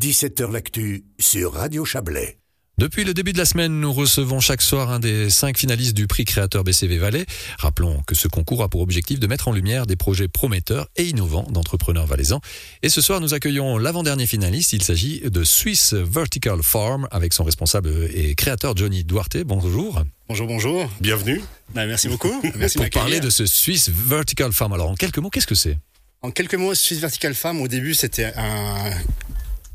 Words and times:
17h 0.00 0.50
L'actu 0.50 1.04
sur 1.18 1.52
Radio 1.52 1.84
Chablais. 1.84 2.38
Depuis 2.78 3.04
le 3.04 3.12
début 3.12 3.34
de 3.34 3.38
la 3.38 3.44
semaine, 3.44 3.80
nous 3.80 3.92
recevons 3.92 4.40
chaque 4.40 4.62
soir 4.62 4.90
un 4.90 4.98
des 4.98 5.28
cinq 5.28 5.58
finalistes 5.58 5.92
du 5.92 6.06
prix 6.06 6.24
créateur 6.24 6.64
BCV 6.64 6.96
Valais. 6.96 7.26
Rappelons 7.58 8.00
que 8.06 8.14
ce 8.14 8.26
concours 8.26 8.62
a 8.62 8.70
pour 8.70 8.80
objectif 8.80 9.20
de 9.20 9.26
mettre 9.26 9.48
en 9.48 9.52
lumière 9.52 9.84
des 9.84 9.96
projets 9.96 10.26
prometteurs 10.26 10.88
et 10.96 11.04
innovants 11.04 11.46
d'entrepreneurs 11.50 12.06
valaisans. 12.06 12.40
Et 12.82 12.88
ce 12.88 13.02
soir, 13.02 13.20
nous 13.20 13.34
accueillons 13.34 13.76
l'avant-dernier 13.76 14.26
finaliste. 14.26 14.72
Il 14.72 14.82
s'agit 14.82 15.20
de 15.20 15.44
Swiss 15.44 15.92
Vertical 15.92 16.62
Farm 16.62 17.06
avec 17.10 17.34
son 17.34 17.44
responsable 17.44 17.90
et 18.14 18.34
créateur 18.34 18.74
Johnny 18.74 19.04
Duarte. 19.04 19.36
Bonjour. 19.44 20.02
Bonjour, 20.30 20.46
bonjour. 20.46 20.90
Bienvenue. 21.02 21.42
Bah, 21.74 21.84
merci 21.84 22.08
beaucoup. 22.08 22.32
Merci 22.56 22.78
pour 22.78 22.88
parler 22.88 23.20
de 23.20 23.28
ce 23.28 23.44
Swiss 23.44 23.90
Vertical 23.90 24.50
Farm. 24.52 24.72
Alors, 24.72 24.88
en 24.88 24.94
quelques 24.94 25.18
mots, 25.18 25.28
qu'est-ce 25.28 25.46
que 25.46 25.54
c'est? 25.54 25.76
En 26.22 26.30
quelques 26.30 26.54
mots, 26.54 26.74
Swiss 26.74 27.00
Vertical 27.00 27.34
Farm, 27.34 27.60
au 27.60 27.68
début, 27.68 27.92
c'était 27.92 28.32
un 28.34 28.92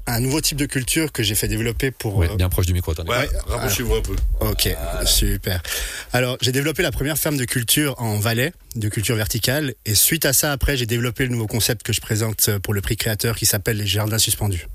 un 0.07 0.19
nouveau 0.19 0.41
type 0.41 0.57
de 0.57 0.65
culture 0.65 1.11
que 1.11 1.23
j'ai 1.23 1.35
fait 1.35 1.47
développer 1.47 1.91
pour. 1.91 2.15
Ouais, 2.17 2.35
bien 2.35 2.49
proche 2.49 2.65
du 2.65 2.73
micro, 2.73 2.91
attendez. 2.91 3.09
Ouais, 3.09 3.27
rapprochez-vous 3.47 3.95
un 3.95 4.01
peu. 4.01 4.15
Ok, 4.39 4.69
super. 5.05 5.61
Alors, 6.13 6.37
j'ai 6.41 6.51
développé 6.51 6.83
la 6.83 6.91
première 6.91 7.17
ferme 7.17 7.37
de 7.37 7.45
culture 7.45 7.95
en 7.99 8.19
Valais, 8.19 8.53
de 8.75 8.89
culture 8.89 9.15
verticale, 9.15 9.73
et 9.85 9.95
suite 9.95 10.25
à 10.25 10.33
ça, 10.33 10.51
après, 10.51 10.77
j'ai 10.77 10.85
développé 10.85 11.25
le 11.25 11.31
nouveau 11.31 11.47
concept 11.47 11.83
que 11.83 11.93
je 11.93 12.01
présente 12.01 12.49
pour 12.59 12.73
le 12.73 12.81
prix 12.81 12.97
créateur 12.97 13.35
qui 13.35 13.45
s'appelle 13.45 13.77
les 13.77 13.87
jardins 13.87 14.19
suspendus. 14.19 14.67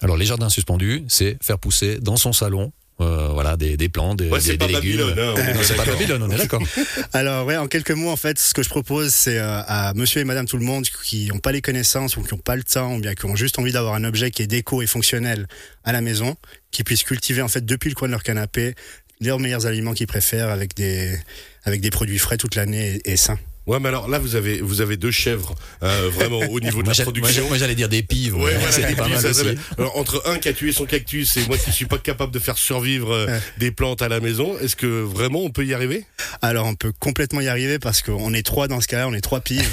Alors, 0.00 0.16
les 0.16 0.26
jardins 0.26 0.48
suspendus, 0.48 1.04
c'est 1.08 1.36
faire 1.42 1.58
pousser 1.58 1.98
dans 2.00 2.16
son 2.16 2.32
salon 2.32 2.72
euh, 3.00 3.28
voilà, 3.32 3.56
des, 3.56 3.76
des 3.76 3.88
plantes, 3.88 4.18
des, 4.18 4.28
des, 4.28 4.56
des 4.56 4.66
légumes. 4.66 5.14
Hein, 5.16 5.34
non, 5.54 5.60
c'est 5.62 5.76
pas 5.76 5.84
Babylone, 5.84 6.22
on 6.22 6.30
est 6.30 6.36
d'accord. 6.36 6.62
Alors 7.12 7.46
ouais, 7.46 7.56
en 7.56 7.68
quelques 7.68 7.92
mots, 7.92 8.10
en 8.10 8.16
fait, 8.16 8.38
ce 8.38 8.52
que 8.54 8.62
je 8.62 8.68
propose, 8.68 9.14
c'est 9.14 9.38
euh, 9.38 9.60
à 9.66 9.94
Monsieur 9.94 10.20
et 10.20 10.24
Madame 10.24 10.46
tout 10.46 10.56
le 10.56 10.64
monde 10.64 10.84
qui 11.04 11.26
n'ont 11.28 11.38
pas 11.38 11.52
les 11.52 11.62
connaissances 11.62 12.16
ou 12.16 12.22
qui 12.22 12.34
n'ont 12.34 12.40
pas 12.40 12.56
le 12.56 12.64
temps 12.64 12.96
ou 12.96 13.00
bien 13.00 13.14
qui 13.14 13.26
ont 13.26 13.36
juste 13.36 13.58
envie 13.58 13.72
d'avoir 13.72 13.94
un 13.94 14.04
objet 14.04 14.30
qui 14.32 14.42
est 14.42 14.48
déco 14.48 14.82
et 14.82 14.86
fonctionnel 14.86 15.46
à 15.84 15.92
la 15.92 16.00
maison, 16.00 16.36
qui 16.72 16.82
puissent 16.82 17.04
cultiver 17.04 17.40
en 17.42 17.48
fait 17.48 17.64
depuis 17.64 17.88
le 17.88 17.94
coin 17.94 18.08
de 18.08 18.12
leur 18.12 18.22
canapé 18.22 18.74
leurs 19.20 19.40
meilleurs 19.40 19.66
aliments 19.66 19.94
qu'ils 19.94 20.06
préfèrent 20.06 20.50
avec 20.50 20.74
des 20.74 21.18
avec 21.64 21.80
des 21.80 21.90
produits 21.90 22.18
frais 22.18 22.36
toute 22.36 22.54
l'année 22.54 23.00
et, 23.04 23.12
et 23.12 23.16
sains. 23.16 23.38
Ouais, 23.68 23.78
mais 23.80 23.88
alors 23.88 24.08
là, 24.08 24.18
vous 24.18 24.34
avez, 24.34 24.62
vous 24.62 24.80
avez 24.80 24.96
deux 24.96 25.10
chèvres, 25.10 25.54
euh, 25.82 26.08
vraiment 26.10 26.38
au 26.38 26.58
niveau 26.58 26.82
de 26.82 26.88
la 26.88 26.94
production. 26.94 27.46
Moi, 27.48 27.58
j'allais 27.58 27.74
dire 27.74 27.90
des 27.90 28.02
pives. 28.02 28.34
Ouais, 28.34 28.56
ouais, 28.56 28.94
pas 28.94 29.08
mal 29.08 29.24
aussi. 29.24 29.46
Alors, 29.76 29.94
entre 29.98 30.22
un 30.26 30.38
qui 30.38 30.48
a 30.48 30.54
tué 30.54 30.72
son 30.72 30.86
cactus 30.86 31.36
et 31.36 31.46
moi 31.46 31.58
qui 31.58 31.70
suis 31.70 31.84
pas 31.84 31.98
capable 31.98 32.32
de 32.32 32.38
faire 32.38 32.56
survivre 32.56 33.12
euh, 33.12 33.38
des 33.58 33.70
plantes 33.70 34.00
à 34.00 34.08
la 34.08 34.20
maison, 34.20 34.58
est-ce 34.58 34.74
que 34.74 34.86
vraiment 34.86 35.40
on 35.40 35.50
peut 35.50 35.66
y 35.66 35.74
arriver? 35.74 36.06
Alors, 36.40 36.66
on 36.66 36.76
peut 36.76 36.92
complètement 36.98 37.42
y 37.42 37.48
arriver 37.48 37.78
parce 37.78 38.00
qu'on 38.00 38.32
est 38.32 38.42
trois 38.42 38.68
dans 38.68 38.80
ce 38.80 38.88
cas-là, 38.88 39.06
on 39.06 39.12
est 39.12 39.20
trois 39.20 39.40
pives. 39.40 39.68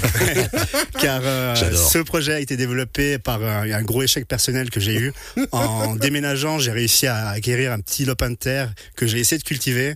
Car 0.99 1.21
euh, 1.23 1.55
ce 1.55 1.99
projet 1.99 2.33
a 2.33 2.39
été 2.41 2.57
développé 2.57 3.17
par 3.17 3.41
un, 3.41 3.71
un 3.71 3.81
gros 3.83 4.03
échec 4.03 4.27
personnel 4.27 4.71
que 4.71 4.81
j'ai 4.81 4.95
eu. 4.95 5.13
En 5.53 5.95
déménageant, 5.95 6.59
j'ai 6.59 6.71
réussi 6.71 7.07
à 7.07 7.29
acquérir 7.29 7.71
un 7.71 7.79
petit 7.79 8.03
lopin 8.03 8.29
de 8.29 8.35
terre 8.35 8.73
que 8.97 9.07
j'ai 9.07 9.19
essayé 9.19 9.39
de 9.39 9.45
cultiver. 9.45 9.95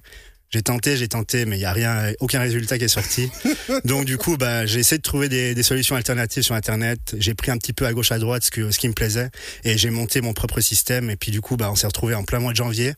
J'ai 0.52 0.64
tenté, 0.64 0.98
j'ai 0.98 1.08
tenté, 1.08 1.46
mais 1.46 1.58
il 1.58 1.62
y 1.62 1.66
a 1.66 1.74
rien, 1.74 2.12
aucun 2.20 2.40
résultat 2.40 2.80
qui 2.80 2.86
est 2.86 2.88
sorti. 2.88 3.30
Donc 3.86 4.06
du 4.06 4.18
coup, 4.18 4.36
bah, 4.36 4.66
j'ai 4.66 4.80
essayé 4.80 4.98
de 4.98 5.04
trouver 5.04 5.30
des, 5.30 5.54
des, 5.54 5.62
solutions 5.62 5.96
alternatives 5.96 6.42
sur 6.42 6.56
Internet. 6.56 7.16
J'ai 7.20 7.36
pris 7.36 7.52
un 7.52 7.58
petit 7.58 7.74
peu 7.74 7.86
à 7.86 7.94
gauche 7.94 8.12
à 8.12 8.18
droite 8.18 8.44
ce, 8.44 8.50
que, 8.50 8.72
ce 8.72 8.80
qui 8.80 8.88
me 8.88 8.94
plaisait 8.94 9.30
et 9.64 9.78
j'ai 9.78 9.92
monté 9.92 10.22
mon 10.22 10.34
propre 10.34 10.60
système. 10.60 11.12
Et 11.12 11.16
puis 11.16 11.32
du 11.32 11.40
coup, 11.40 11.56
bah, 11.56 11.70
on 11.72 11.76
s'est 11.76 11.86
retrouvé 11.86 12.16
en 12.16 12.24
plein 12.24 12.40
mois 12.40 12.52
de 12.52 12.58
janvier. 12.58 12.94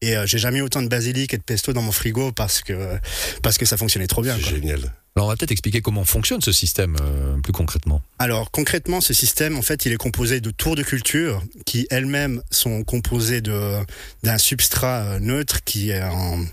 Et 0.00 0.16
euh, 0.16 0.26
j'ai 0.26 0.38
jamais 0.38 0.58
eu 0.58 0.62
autant 0.62 0.82
de 0.82 0.88
basilic 0.88 1.34
et 1.34 1.38
de 1.38 1.42
pesto 1.42 1.72
dans 1.72 1.82
mon 1.82 1.92
frigo 1.92 2.32
parce 2.32 2.62
que 2.62 2.98
parce 3.42 3.58
que 3.58 3.66
ça 3.66 3.76
fonctionnait 3.76 4.06
trop 4.06 4.22
bien. 4.22 4.36
C'est 4.36 4.50
génial. 4.50 4.92
Alors 5.16 5.28
on 5.28 5.30
va 5.30 5.36
peut-être 5.36 5.52
expliquer 5.52 5.80
comment 5.80 6.04
fonctionne 6.04 6.40
ce 6.40 6.50
système 6.50 6.96
euh, 7.00 7.36
plus 7.40 7.52
concrètement. 7.52 8.02
Alors 8.18 8.50
concrètement, 8.50 9.00
ce 9.00 9.14
système, 9.14 9.56
en 9.56 9.62
fait, 9.62 9.86
il 9.86 9.92
est 9.92 9.96
composé 9.96 10.40
de 10.40 10.50
tours 10.50 10.74
de 10.74 10.82
culture 10.82 11.40
qui 11.66 11.86
elles-mêmes 11.90 12.42
sont 12.50 12.82
composées 12.82 13.40
de 13.40 13.76
d'un 14.24 14.38
substrat 14.38 15.02
euh, 15.02 15.18
neutre 15.20 15.62
qui 15.62 15.90
est 15.90 16.02
en, 16.02 16.44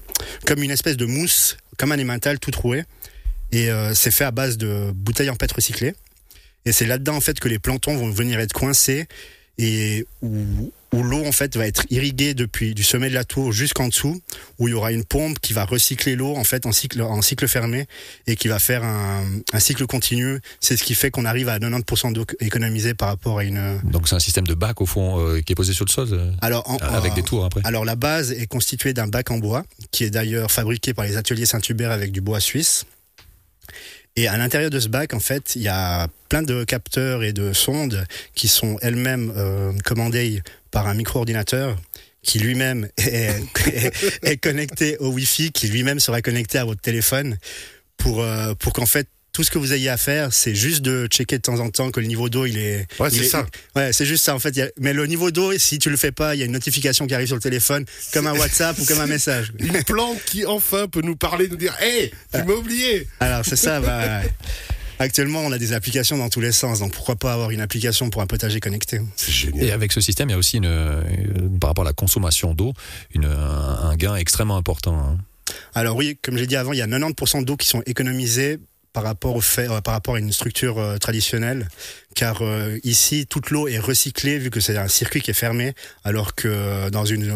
comme 0.45 0.61
une 0.61 0.69
espèce 0.69 0.95
de 0.95 1.07
mousse, 1.07 1.57
comme 1.77 1.91
un 1.91 1.99
emmental 1.99 2.37
tout 2.37 2.51
troué. 2.51 2.83
Et 3.51 3.71
euh, 3.71 3.95
c'est 3.95 4.11
fait 4.11 4.25
à 4.25 4.31
base 4.31 4.57
de 4.57 4.91
bouteilles 4.93 5.31
en 5.31 5.35
pète 5.35 5.53
recyclées. 5.53 5.95
Et 6.65 6.71
c'est 6.71 6.85
là-dedans 6.85 7.15
en 7.15 7.21
fait 7.21 7.39
que 7.39 7.47
les 7.47 7.57
plantons 7.57 7.97
vont 7.97 8.11
venir 8.11 8.39
être 8.39 8.53
coincés 8.53 9.07
et 9.57 10.05
où, 10.21 10.71
où 10.93 11.03
l'eau 11.03 11.25
en 11.25 11.31
fait 11.31 11.55
va 11.55 11.67
être 11.67 11.85
irriguée 11.89 12.33
depuis 12.33 12.73
du 12.73 12.83
sommet 12.83 13.09
de 13.09 13.13
la 13.13 13.23
tour 13.23 13.51
jusqu'en 13.51 13.87
dessous, 13.87 14.19
où 14.59 14.67
il 14.67 14.71
y 14.71 14.73
aura 14.73 14.91
une 14.91 15.05
pompe 15.05 15.39
qui 15.39 15.53
va 15.53 15.65
recycler 15.65 16.15
l'eau 16.15 16.35
en 16.35 16.43
fait 16.43 16.65
en 16.65 16.71
cycle 16.71 17.01
en 17.01 17.21
cycle 17.21 17.47
fermé 17.47 17.85
et 18.27 18.35
qui 18.35 18.47
va 18.47 18.59
faire 18.59 18.83
un, 18.83 19.23
un 19.53 19.59
cycle 19.59 19.85
continu. 19.85 20.39
C'est 20.59 20.75
ce 20.77 20.83
qui 20.83 20.95
fait 20.95 21.11
qu'on 21.11 21.25
arrive 21.25 21.49
à 21.49 21.59
90% 21.59 22.13
d'eau 22.13 22.25
économisée 22.39 22.93
par 22.93 23.09
rapport 23.09 23.39
à 23.39 23.43
une. 23.43 23.79
Donc 23.83 24.07
c'est 24.07 24.15
un 24.15 24.19
système 24.19 24.47
de 24.47 24.53
bac 24.53 24.81
au 24.81 24.85
fond 24.85 25.19
euh, 25.19 25.41
qui 25.41 25.53
est 25.53 25.55
posé 25.55 25.73
sur 25.73 25.85
le 25.85 25.91
sol. 25.91 26.09
Euh, 26.11 26.31
alors 26.41 26.69
en, 26.69 26.77
avec 26.77 27.13
des 27.13 27.23
tours 27.23 27.45
après. 27.45 27.61
Alors 27.63 27.85
la 27.85 27.95
base 27.95 28.31
est 28.31 28.47
constituée 28.47 28.93
d'un 28.93 29.07
bac 29.07 29.31
en 29.31 29.37
bois 29.37 29.63
qui 29.91 30.03
est 30.03 30.09
d'ailleurs 30.09 30.51
fabriqué 30.51 30.93
par 30.93 31.05
les 31.05 31.17
ateliers 31.17 31.45
Saint-Hubert 31.45 31.91
avec 31.91 32.11
du 32.11 32.21
bois 32.21 32.39
suisse. 32.39 32.85
Et 34.15 34.27
à 34.27 34.37
l'intérieur 34.37 34.69
de 34.69 34.79
ce 34.79 34.89
bac, 34.89 35.13
en 35.13 35.19
fait, 35.19 35.55
il 35.55 35.61
y 35.61 35.67
a 35.67 36.07
plein 36.29 36.43
de 36.43 36.63
capteurs 36.63 37.23
et 37.23 37.33
de 37.33 37.53
sondes 37.53 38.05
qui 38.35 38.47
sont 38.47 38.77
elles-mêmes 38.81 39.33
euh, 39.37 39.71
commandées 39.85 40.41
par 40.69 40.87
un 40.87 40.93
micro-ordinateur 40.93 41.77
qui 42.21 42.39
lui-même 42.39 42.89
est, 42.97 44.37
connecté 44.37 44.97
au 44.97 45.09
Wi-Fi, 45.09 45.51
qui 45.51 45.67
lui-même 45.67 45.99
sera 45.99 46.21
connecté 46.21 46.57
à 46.57 46.65
votre 46.65 46.81
téléphone 46.81 47.37
pour, 47.97 48.21
euh, 48.21 48.53
pour 48.55 48.73
qu'en 48.73 48.85
fait 48.85 49.07
tout 49.33 49.43
ce 49.43 49.51
que 49.51 49.57
vous 49.57 49.73
ayez 49.73 49.89
à 49.89 49.97
faire, 49.97 50.33
c'est 50.33 50.55
juste 50.55 50.81
de 50.81 51.07
checker 51.07 51.37
de 51.37 51.41
temps 51.41 51.59
en 51.59 51.69
temps 51.69 51.91
que 51.91 51.99
le 51.99 52.07
niveau 52.07 52.29
d'eau 52.29 52.45
il 52.45 52.57
est. 52.57 52.87
Ouais, 52.99 53.09
c'est 53.09 53.23
ça. 53.23 53.45
Ouais, 53.75 53.93
c'est 53.93 54.05
juste 54.05 54.23
ça 54.23 54.35
en 54.35 54.39
fait. 54.39 54.57
A, 54.59 54.67
mais 54.79 54.93
le 54.93 55.05
niveau 55.05 55.31
d'eau, 55.31 55.57
si 55.57 55.79
tu 55.79 55.89
le 55.89 55.97
fais 55.97 56.11
pas, 56.11 56.35
il 56.35 56.39
y 56.39 56.41
a 56.41 56.45
une 56.45 56.51
notification 56.51 57.07
qui 57.07 57.13
arrive 57.13 57.27
sur 57.27 57.35
le 57.37 57.41
téléphone, 57.41 57.85
comme 58.13 58.27
un 58.27 58.33
WhatsApp 58.33 58.77
ou 58.79 58.85
comme 58.85 58.99
un 58.99 59.07
message. 59.07 59.53
Une 59.59 59.83
plante 59.83 60.17
qui 60.25 60.45
enfin 60.45 60.87
peut 60.87 61.01
nous 61.01 61.15
parler, 61.15 61.47
nous 61.47 61.55
dire, 61.55 61.75
hé, 61.81 62.03
hey, 62.03 62.11
tu 62.33 62.43
m'as 62.43 62.53
oublié. 62.53 63.07
Alors 63.19 63.45
c'est 63.45 63.55
ça. 63.55 63.79
Bah, 63.91 64.21
Actuellement, 64.99 65.39
on 65.39 65.51
a 65.51 65.57
des 65.57 65.73
applications 65.73 66.15
dans 66.15 66.29
tous 66.29 66.41
les 66.41 66.51
sens, 66.51 66.77
donc 66.77 66.93
pourquoi 66.93 67.15
pas 67.15 67.33
avoir 67.33 67.49
une 67.49 67.61
application 67.61 68.11
pour 68.11 68.21
un 68.21 68.27
potager 68.27 68.59
connecté 68.59 69.01
C'est 69.15 69.31
génial. 69.31 69.65
Et 69.65 69.71
avec 69.71 69.91
ce 69.91 69.99
système, 69.99 70.29
il 70.29 70.33
y 70.33 70.35
a 70.35 70.37
aussi, 70.37 70.57
une, 70.57 71.57
par 71.59 71.71
rapport 71.71 71.83
à 71.83 71.87
la 71.87 71.93
consommation 71.93 72.53
d'eau, 72.53 72.73
un, 73.15 73.23
un 73.25 73.95
gain 73.95 74.15
extrêmement 74.15 74.57
important. 74.57 74.99
Hein. 74.99 75.17
Alors 75.73 75.95
oui, 75.95 76.19
comme 76.21 76.37
j'ai 76.37 76.45
dit 76.45 76.55
avant, 76.55 76.73
il 76.73 76.77
y 76.77 76.83
a 76.83 76.87
90% 76.87 77.43
d'eau 77.45 77.57
qui 77.57 77.67
sont 77.67 77.81
économisées 77.87 78.59
par 78.93 79.03
rapport 79.03 79.35
au 79.35 79.41
fait, 79.41 79.69
euh, 79.69 79.81
par 79.81 79.93
rapport 79.93 80.15
à 80.15 80.19
une 80.19 80.31
structure 80.31 80.77
euh, 80.79 80.97
traditionnelle, 80.97 81.67
car 82.15 82.41
euh, 82.41 82.77
ici 82.83 83.25
toute 83.25 83.49
l'eau 83.49 83.67
est 83.67 83.79
recyclée 83.79 84.37
vu 84.37 84.49
que 84.49 84.59
c'est 84.59 84.77
un 84.77 84.87
circuit 84.87 85.21
qui 85.21 85.31
est 85.31 85.35
fermé, 85.35 85.73
alors 86.03 86.35
que 86.35 86.89
dans 86.89 87.05
une 87.05 87.33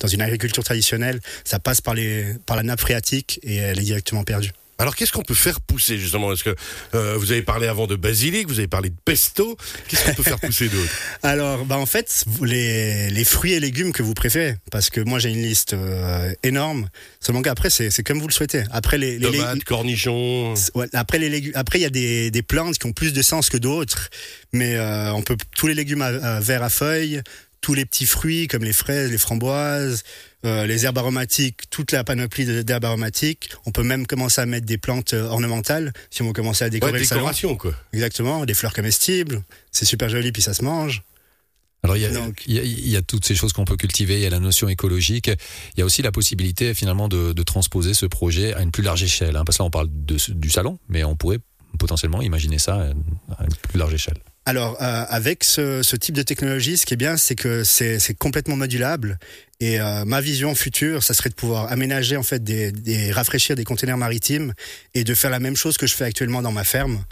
dans 0.00 0.08
une 0.08 0.22
agriculture 0.22 0.64
traditionnelle, 0.64 1.20
ça 1.44 1.58
passe 1.58 1.80
par 1.80 1.94
les 1.94 2.34
par 2.46 2.56
la 2.56 2.62
nappe 2.62 2.80
phréatique 2.80 3.40
et 3.42 3.56
elle 3.56 3.78
est 3.78 3.84
directement 3.84 4.24
perdue. 4.24 4.52
Alors 4.82 4.96
qu'est-ce 4.96 5.12
qu'on 5.12 5.22
peut 5.22 5.32
faire 5.34 5.60
pousser 5.60 5.96
justement? 5.96 6.32
Est-ce 6.32 6.42
que 6.42 6.56
euh, 6.96 7.16
vous 7.16 7.30
avez 7.30 7.42
parlé 7.42 7.68
avant 7.68 7.86
de 7.86 7.94
basilic, 7.94 8.48
vous 8.48 8.58
avez 8.58 8.66
parlé 8.66 8.90
de 8.90 8.96
pesto. 9.04 9.56
Qu'est-ce 9.86 10.04
qu'on 10.06 10.14
peut 10.14 10.24
faire 10.24 10.40
pousser 10.40 10.68
d'autre? 10.68 10.90
Alors, 11.22 11.64
bah 11.64 11.78
en 11.78 11.86
fait, 11.86 12.24
les, 12.42 13.08
les 13.08 13.24
fruits 13.24 13.52
et 13.52 13.60
légumes 13.60 13.92
que 13.92 14.02
vous 14.02 14.12
préférez, 14.14 14.56
parce 14.72 14.90
que 14.90 15.00
moi 15.00 15.20
j'ai 15.20 15.30
une 15.30 15.40
liste 15.42 15.74
euh, 15.74 16.32
énorme. 16.42 16.88
Seulement 17.20 17.42
qu'après 17.42 17.70
c'est 17.70 18.02
comme 18.02 18.18
vous 18.18 18.26
le 18.26 18.32
souhaitez. 18.32 18.64
Après 18.72 18.98
les, 18.98 19.20
les 19.20 19.30
tomates, 19.30 19.62
cornichons. 19.62 20.54
Ouais, 20.74 20.88
après 20.94 21.20
les 21.20 21.28
légumes, 21.28 21.52
après 21.54 21.78
il 21.78 21.82
y 21.82 21.86
a 21.86 21.90
des, 21.90 22.32
des 22.32 22.42
plantes 22.42 22.76
qui 22.76 22.86
ont 22.86 22.92
plus 22.92 23.12
de 23.12 23.22
sens 23.22 23.50
que 23.50 23.58
d'autres, 23.58 24.10
mais 24.52 24.74
euh, 24.74 25.12
on 25.12 25.22
peut 25.22 25.36
tous 25.56 25.68
les 25.68 25.74
légumes 25.74 26.02
à, 26.02 26.06
à 26.06 26.40
verts 26.40 26.64
à 26.64 26.70
feuilles, 26.70 27.22
tous 27.62 27.72
les 27.72 27.86
petits 27.86 28.04
fruits 28.04 28.48
comme 28.48 28.64
les 28.64 28.74
fraises, 28.74 29.10
les 29.10 29.16
framboises, 29.16 30.02
euh, 30.44 30.66
les 30.66 30.84
herbes 30.84 30.98
aromatiques, 30.98 31.70
toute 31.70 31.92
la 31.92 32.04
panoplie 32.04 32.64
d'herbes 32.64 32.84
aromatiques. 32.84 33.50
On 33.64 33.70
peut 33.70 33.84
même 33.84 34.06
commencer 34.06 34.42
à 34.42 34.46
mettre 34.46 34.66
des 34.66 34.76
plantes 34.76 35.14
ornementales 35.14 35.92
si 36.10 36.20
on 36.20 36.26
veut 36.26 36.32
commencer 36.34 36.64
à 36.64 36.70
décorer 36.70 36.92
ouais, 36.92 36.98
le 36.98 37.04
décoration, 37.06 37.48
salon. 37.48 37.58
quoi. 37.58 37.74
Exactement, 37.94 38.44
des 38.44 38.52
fleurs 38.52 38.74
comestibles. 38.74 39.42
C'est 39.70 39.86
super 39.86 40.10
joli 40.10 40.32
puis 40.32 40.42
ça 40.42 40.52
se 40.52 40.62
mange. 40.62 41.02
Alors 41.84 41.96
il 41.96 42.02
y, 42.02 42.06
a, 42.06 42.10
Donc, 42.10 42.42
il, 42.46 42.54
y 42.54 42.58
a, 42.60 42.62
il 42.62 42.88
y 42.88 42.96
a 42.96 43.02
toutes 43.02 43.24
ces 43.24 43.34
choses 43.34 43.52
qu'on 43.52 43.64
peut 43.64 43.76
cultiver, 43.76 44.14
il 44.14 44.22
y 44.22 44.26
a 44.26 44.30
la 44.30 44.38
notion 44.38 44.68
écologique, 44.68 45.28
il 45.28 45.80
y 45.80 45.82
a 45.82 45.84
aussi 45.84 46.00
la 46.02 46.12
possibilité 46.12 46.74
finalement 46.74 47.08
de, 47.08 47.32
de 47.32 47.42
transposer 47.42 47.92
ce 47.92 48.06
projet 48.06 48.54
à 48.54 48.62
une 48.62 48.70
plus 48.70 48.84
large 48.84 49.02
échelle. 49.02 49.36
Hein, 49.36 49.42
parce 49.44 49.58
que 49.58 49.62
là 49.62 49.66
on 49.66 49.70
parle 49.70 49.88
de, 49.90 50.16
du 50.32 50.50
salon, 50.50 50.78
mais 50.88 51.02
on 51.02 51.16
pourrait 51.16 51.40
potentiellement 51.78 52.22
imaginer 52.22 52.58
ça 52.58 52.76
à 53.36 53.44
une 53.44 53.54
plus 53.68 53.78
large 53.78 53.94
échelle. 53.94 54.18
Alors, 54.44 54.82
euh, 54.82 55.04
avec 55.08 55.44
ce, 55.44 55.82
ce, 55.82 55.94
type 55.94 56.16
de 56.16 56.22
technologie, 56.22 56.76
ce 56.76 56.84
qui 56.84 56.94
est 56.94 56.96
bien, 56.96 57.16
c'est 57.16 57.36
que 57.36 57.62
c'est 57.62 58.14
complètement 58.18 58.56
modulable. 58.56 59.18
Et 59.60 59.80
euh, 59.80 60.04
ma 60.04 60.20
vision 60.20 60.56
future, 60.56 61.04
ça 61.04 61.14
serait 61.14 61.30
de 61.30 61.34
pouvoir 61.34 61.70
aménager 61.70 62.16
en 62.16 62.24
fait 62.24 62.42
des, 62.42 62.72
des 62.72 63.12
rafraîchir 63.12 63.54
des 63.54 63.62
containers 63.62 63.96
maritimes 63.96 64.52
et 64.94 65.04
de 65.04 65.14
faire 65.14 65.30
la 65.30 65.38
même 65.38 65.54
chose 65.54 65.76
que 65.76 65.86
je 65.86 65.94
fais 65.94 66.04
actuellement 66.04 66.42
dans 66.42 66.50
ma 66.50 66.64
ferme. 66.64 67.04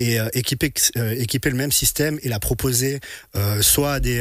Et 0.00 0.18
euh, 0.18 0.28
équiper 0.32 0.72
euh, 0.96 1.14
équiper 1.16 1.50
le 1.50 1.56
même 1.56 1.70
système 1.70 2.18
et 2.22 2.28
la 2.28 2.40
proposer 2.40 3.00
euh, 3.36 3.62
soit 3.62 3.94
à 3.94 4.00
des 4.00 4.20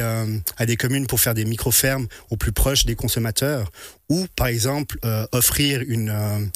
à 0.57 0.65
des 0.65 0.77
communes 0.77 1.07
pour 1.07 1.19
faire 1.19 1.33
des 1.33 1.45
micro 1.45 1.71
fermes 1.71 2.07
au 2.29 2.37
plus 2.37 2.51
proche 2.51 2.85
des 2.85 2.95
consommateurs 2.95 3.71
ou 4.09 4.27
par 4.35 4.47
exemple 4.47 4.97
offrir 5.31 5.81
une 5.87 6.51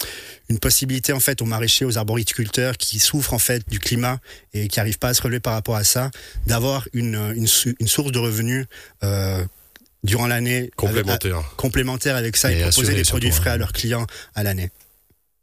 une 0.49 0.59
possibilité 0.59 1.13
en 1.13 1.19
fait 1.19 1.41
aux 1.41 1.45
maraîchers 1.45 1.85
aux 1.85 1.97
arboriculteurs 1.97 2.77
qui 2.77 2.99
souffrent 2.99 3.33
en 3.33 3.39
fait 3.39 3.67
du 3.69 3.79
climat 3.79 4.19
et 4.53 4.67
qui 4.67 4.79
n'arrivent 4.79 4.99
pas 4.99 5.09
à 5.09 5.13
se 5.13 5.21
relever 5.21 5.39
par 5.39 5.53
rapport 5.53 5.75
à 5.75 5.83
ça 5.83 6.11
d'avoir 6.47 6.87
une, 6.93 7.15
une, 7.35 7.47
une 7.79 7.87
source 7.87 8.11
de 8.11 8.19
revenus 8.19 8.65
durant 10.03 10.27
l'année 10.27 10.69
complémentaire 10.75 11.37
avec, 11.37 11.55
complémentaire 11.55 12.15
avec 12.15 12.37
ça 12.37 12.51
et, 12.51 12.59
et 12.59 12.61
proposer 12.63 12.95
des 12.95 13.03
produits 13.03 13.31
frais 13.31 13.51
à 13.51 13.57
leurs 13.57 13.71
clients 13.71 14.05
à 14.35 14.43
l'année. 14.43 14.69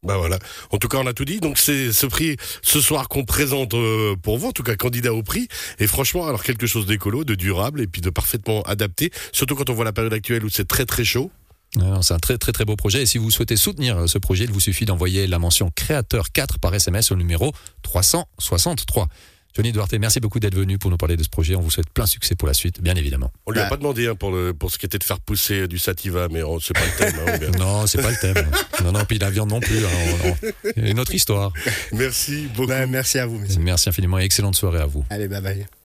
Bah 0.02 0.16
voilà. 0.16 0.38
En 0.70 0.78
tout 0.78 0.88
cas, 0.88 0.98
on 0.98 1.06
a 1.06 1.12
tout 1.12 1.26
dit. 1.26 1.40
Donc 1.40 1.58
c'est 1.58 1.92
ce 1.92 2.06
prix 2.06 2.36
ce 2.62 2.80
soir 2.80 3.08
qu'on 3.08 3.24
présente 3.24 3.74
euh, 3.74 4.16
pour 4.16 4.38
vous, 4.38 4.48
en 4.48 4.52
tout 4.52 4.62
cas 4.62 4.74
candidat 4.76 5.12
au 5.12 5.22
prix. 5.22 5.48
Et 5.78 5.86
franchement, 5.86 6.26
alors 6.26 6.42
quelque 6.42 6.66
chose 6.66 6.86
d'écolo, 6.86 7.24
de 7.24 7.34
durable 7.34 7.82
et 7.82 7.86
puis 7.86 8.00
de 8.00 8.10
parfaitement 8.10 8.62
adapté. 8.62 9.10
Surtout 9.32 9.56
quand 9.56 9.68
on 9.68 9.74
voit 9.74 9.84
la 9.84 9.92
période 9.92 10.14
actuelle 10.14 10.44
où 10.44 10.48
c'est 10.48 10.66
très 10.66 10.86
très 10.86 11.04
chaud. 11.04 11.30
C'est 12.02 12.14
un 12.14 12.18
très 12.18 12.36
très 12.36 12.50
très 12.50 12.64
beau 12.64 12.74
projet 12.74 13.02
et 13.02 13.06
si 13.06 13.18
vous 13.18 13.30
souhaitez 13.30 13.56
soutenir 13.56 13.96
euh, 13.96 14.06
ce 14.06 14.18
projet, 14.18 14.44
il 14.44 14.50
vous 14.50 14.58
suffit 14.58 14.86
d'envoyer 14.86 15.26
la 15.26 15.38
mention 15.38 15.70
créateur 15.74 16.32
4 16.32 16.58
par 16.58 16.74
SMS 16.74 17.12
au 17.12 17.16
numéro 17.16 17.52
363. 17.82 19.06
Johnny 19.54 19.72
Duarte, 19.72 19.94
merci 19.94 20.20
beaucoup 20.20 20.40
d'être 20.40 20.54
venu 20.54 20.78
pour 20.78 20.90
nous 20.90 20.96
parler 20.96 21.16
de 21.16 21.22
ce 21.22 21.28
projet. 21.28 21.56
On 21.56 21.60
vous 21.60 21.70
souhaite 21.70 21.90
plein 21.90 22.06
succès 22.06 22.34
pour 22.34 22.46
la 22.48 22.54
suite, 22.54 22.80
bien 22.80 22.94
évidemment. 22.94 23.32
On 23.46 23.52
lui 23.52 23.60
a 23.60 23.64
bah. 23.64 23.70
pas 23.70 23.76
demandé 23.76 24.06
hein, 24.06 24.14
pour, 24.14 24.30
le, 24.30 24.54
pour 24.54 24.70
ce 24.70 24.78
qui 24.78 24.86
était 24.86 24.98
de 24.98 25.04
faire 25.04 25.20
pousser 25.20 25.66
du 25.66 25.78
sativa, 25.78 26.28
mais 26.30 26.40
c'est 26.60 26.74
pas 26.74 26.84
le 26.84 26.96
thème. 26.96 27.20
Hein, 27.26 27.50
non, 27.58 27.86
c'est 27.86 28.00
pas 28.00 28.10
le 28.10 28.16
thème. 28.16 28.46
non, 28.84 28.92
non, 28.92 29.04
puis 29.04 29.18
la 29.18 29.30
viande 29.30 29.50
non 29.50 29.60
plus. 29.60 29.84
Hein, 29.84 30.50
une 30.76 31.00
autre 31.00 31.14
histoire. 31.14 31.52
Merci 31.92 32.48
beaucoup. 32.54 32.68
Bah, 32.68 32.86
merci 32.86 33.18
à 33.18 33.26
vous. 33.26 33.40
Merci 33.58 33.88
infiniment 33.88 34.18
et 34.18 34.24
excellente 34.24 34.56
soirée 34.56 34.80
à 34.80 34.86
vous. 34.86 35.04
Allez, 35.10 35.28
bye 35.28 35.40
bye. 35.40 35.66